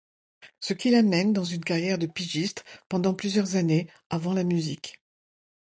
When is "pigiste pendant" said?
2.07-3.13